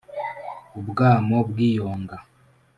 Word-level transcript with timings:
ubwamo 0.79 1.37
bw’iyonga 1.49 2.17